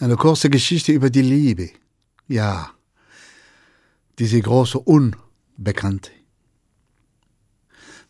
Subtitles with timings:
[0.00, 1.68] Eine kurze Geschichte über die Liebe.
[2.26, 2.70] Ja,
[4.18, 6.10] diese große Unbekannte.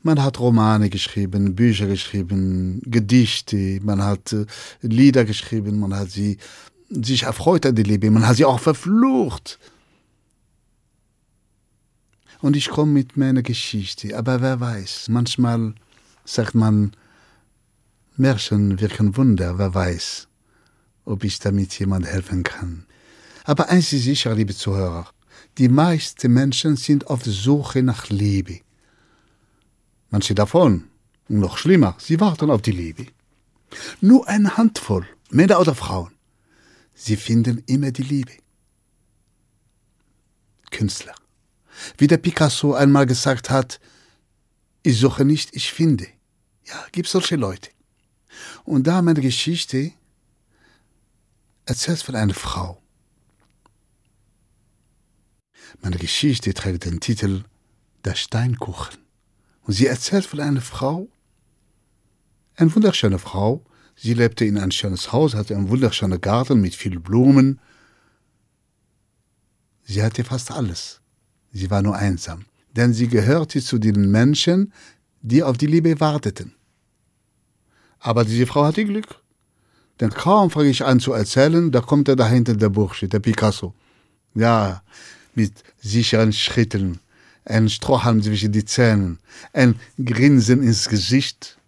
[0.01, 4.47] Man hat Romane geschrieben, Bücher geschrieben, Gedichte, man hat äh,
[4.83, 6.39] Lieder geschrieben, man hat sie
[6.91, 9.59] sich erfreut an die Liebe, man hat sie auch verflucht.
[12.41, 15.75] Und ich komme mit meiner Geschichte, aber wer weiß, manchmal
[16.25, 16.93] sagt man,
[18.17, 20.30] Märchen wirken Wunder, wer weiß,
[21.05, 22.87] ob ich damit jemand helfen kann.
[23.45, 25.11] Aber eins ist sicher, liebe Zuhörer,
[25.59, 28.61] die meisten Menschen sind auf der Suche nach Liebe.
[30.11, 30.85] Manche davon,
[31.29, 33.07] noch schlimmer, sie warten auf die Liebe.
[34.01, 36.13] Nur eine Handvoll, Männer oder Frauen,
[36.95, 38.33] sie finden immer die Liebe.
[40.71, 41.15] Künstler.
[41.99, 43.81] Wie der Picasso einmal gesagt hat,
[44.83, 46.07] ich suche nicht, ich finde.
[46.67, 47.71] Ja, gibt solche Leute.
[48.65, 49.93] Und da meine Geschichte
[51.71, 52.83] erzählt von einer Frau.
[55.81, 57.45] Meine Geschichte trägt den Titel
[58.05, 58.99] Der Steinkuchen.
[59.63, 61.09] Und sie erzählt von einer Frau,
[62.57, 63.65] eine wunderschöne Frau.
[63.95, 67.61] Sie lebte in ein schönes Haus, hatte einen wunderschönen Garten mit vielen Blumen.
[69.85, 71.01] Sie hatte fast alles.
[71.53, 74.73] Sie war nur einsam, denn sie gehörte zu den Menschen,
[75.23, 76.53] die auf die Liebe warteten.
[78.01, 79.20] Aber diese Frau hatte Glück.
[80.01, 83.75] Denn kaum fange ich an zu erzählen, da kommt er dahinter, der Bursche, der Picasso.
[84.35, 84.83] Ja,
[85.35, 87.01] mit sicheren Schritten,
[87.45, 89.19] ein Strohhalm zwischen die Zähnen,
[89.53, 91.59] ein Grinsen ins Gesicht.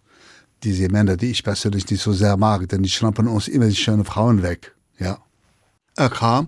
[0.63, 3.75] Diese Männer, die ich persönlich nicht so sehr mag, denn die schnappen uns immer die
[3.75, 4.73] schönen Frauen weg.
[4.97, 5.19] Ja.
[5.95, 6.47] Er kam,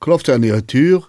[0.00, 1.08] klopfte an ihre Tür,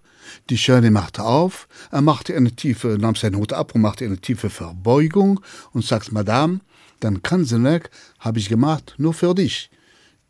[0.49, 4.17] die Schöne machte auf, er machte eine tiefe, nahm seinen Hut ab und machte eine
[4.17, 5.39] tiefe Verbeugung
[5.71, 6.61] und sagte, Madame,
[6.99, 9.69] dein Kanzenwerk habe ich gemacht nur für dich.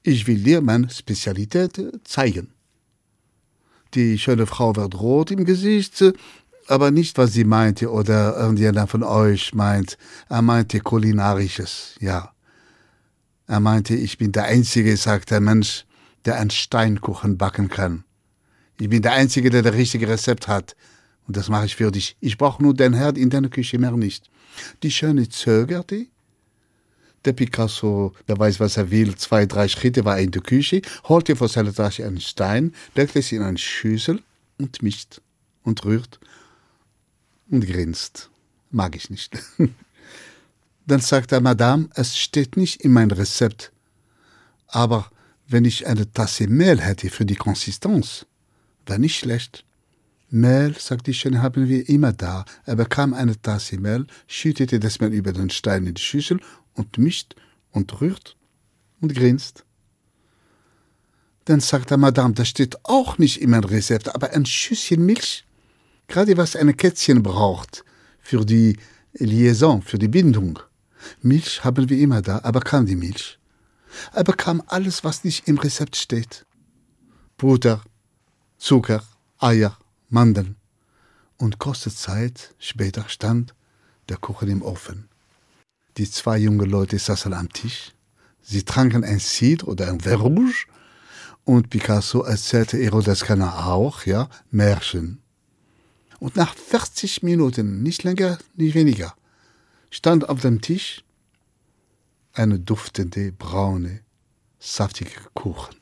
[0.08, 2.53] Ich will dir meine Spezialität zeigen.
[3.95, 6.03] Die schöne Frau wird rot im Gesicht,
[6.67, 9.98] aber nicht, was sie meinte oder irgendjemand von euch meint.
[10.30, 12.32] Er meinte kulinarisches, ja.
[13.48, 15.86] Er meinte, ich bin der Einzige, sagt der Mensch,
[16.26, 18.04] der einen Steinkuchen backen kann.
[18.80, 20.76] Ich bin der Einzige, der das richtige Rezept hat.
[21.27, 22.15] Und das mache ich für dich.
[22.20, 24.30] Ich brauche nur den Herd in deiner Küche, mehr nicht.
[24.83, 26.05] Die Schöne zögerte.
[27.25, 31.36] Der Picasso, der weiß, was er will, zwei, drei Schritte war in der Küche, holte
[31.36, 34.21] vor seiner Tasche einen Stein, legte es in eine Schüssel
[34.59, 35.21] und mischt
[35.64, 36.19] und rührt
[37.49, 38.30] und grinst.
[38.69, 39.37] Mag ich nicht.
[40.87, 43.71] Dann sagt er, Madame, es steht nicht in meinem Rezept.
[44.67, 45.09] Aber
[45.47, 48.27] wenn ich eine Tasse Mehl hätte für die Konsistenz,
[48.85, 49.64] war nicht schlecht.
[50.30, 52.45] Mehl, sagt die Schöne, haben wir immer da.
[52.65, 56.39] Er bekam eine Tasse Mehl, schüttete das Mehl über den Stein in die Schüssel
[56.75, 57.36] und mischt
[57.71, 58.37] und rührt
[59.02, 59.65] und grinst.
[61.45, 65.45] Dann sagt er, Madame, das steht auch nicht in meinem Rezept, aber ein Schüsschen Milch,
[66.08, 67.83] gerade was ein Kätzchen braucht
[68.19, 68.77] für die
[69.14, 70.59] Liaison, für die Bindung.
[71.21, 73.37] Milch haben wir immer da, aber kam die Milch.
[74.11, 76.45] Er bekam alles, was nicht im Rezept steht.
[77.37, 77.83] Butter,
[78.58, 79.03] Zucker,
[79.37, 79.77] Eier,
[80.09, 80.55] Mandeln.
[81.37, 83.53] Und kurze Zeit später stand
[84.09, 85.09] der Kuchen im Ofen.
[85.98, 87.94] Die zwei jungen Leute saßen am Tisch.
[88.42, 90.66] Sie tranken ein Cidre oder ein Vin Rouge.
[91.45, 95.22] Und Picasso erzählte ihr, das kann er auch, ja, Märchen.
[96.20, 99.16] Und nach 40 Minuten, nicht länger, nicht weniger,
[99.89, 101.04] stand auf dem Tisch
[102.33, 104.02] eine duftende, braune,
[104.60, 105.76] saftige Kuchen.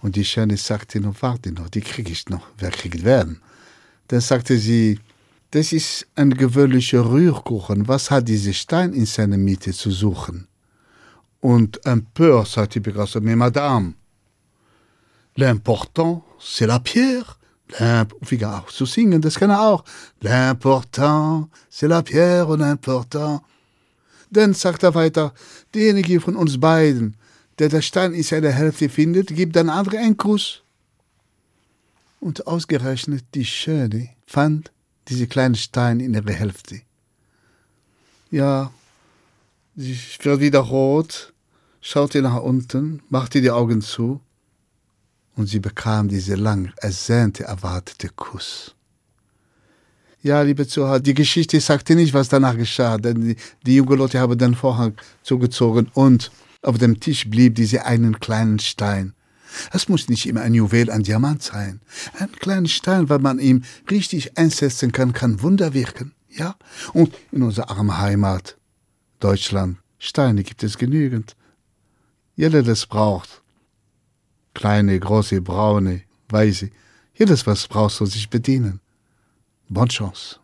[0.00, 2.46] Und die Schöne sagte noch, warte noch, die kriege ich noch.
[2.58, 3.40] Wer kriegt werden?
[4.08, 5.00] Dann sagte sie,
[5.50, 7.88] das ist ein gewöhnlicher Rührkuchen.
[7.88, 10.48] Was hat dieser Stein in seiner Mitte zu suchen?
[11.40, 13.94] Und un peu, sagte Picasso, mais madame,
[15.36, 17.38] l'important, c'est la pierre.
[18.22, 19.84] Fing auch zu singen, das kann er auch.
[20.22, 23.42] L'important, c'est la pierre l'important.
[24.30, 25.32] Dann sagt er weiter,
[25.74, 27.16] derjenige von uns beiden,
[27.58, 30.62] der der Stein in seiner Hälfte findet, gibt dann andere einen Kuss.
[32.20, 34.70] Und ausgerechnet die Schöne fand
[35.08, 36.80] diese kleinen Stein in ihrer Hälfte.
[38.30, 38.72] Ja,
[39.76, 41.32] sie wird wieder rot,
[41.80, 44.20] schaute nach unten, machte die Augen zu
[45.36, 48.74] und sie bekam diese lang ersehnte, erwartete Kuss.
[50.22, 54.18] Ja, liebe Zuhörer, die Geschichte sagte nicht, was danach geschah, denn die, die jungen Leute
[54.18, 56.32] haben den Vorhang zugezogen und
[56.62, 59.14] auf dem Tisch blieb dieser einen kleinen Stein.
[59.72, 61.80] Es muss nicht immer ein Juwel, ein Diamant sein.
[62.18, 66.12] Ein kleiner Stein, weil man ihm richtig einsetzen kann, kann Wunder wirken.
[66.28, 66.56] Ja?
[66.92, 68.56] Und in unserer armen Heimat,
[69.20, 71.36] Deutschland, Steine gibt es genügend.
[72.34, 73.42] Jeder das braucht.
[74.54, 76.70] Kleine, große, braune, weiße.
[77.14, 78.80] Jedes was brauchst du sich bedienen.
[79.68, 80.38] Bonne chance.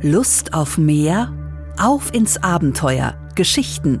[0.00, 1.32] Lust auf mehr?
[1.78, 3.18] Auf ins Abenteuer.
[3.34, 4.00] Geschichten.